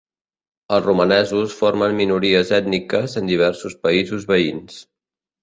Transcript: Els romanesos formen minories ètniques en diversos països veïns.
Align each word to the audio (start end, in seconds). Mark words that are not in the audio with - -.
Els 0.77 0.85
romanesos 0.87 1.53
formen 1.59 1.93
minories 1.99 2.55
ètniques 2.59 3.15
en 3.23 3.31
diversos 3.33 3.79
països 3.85 4.27
veïns. 4.35 4.83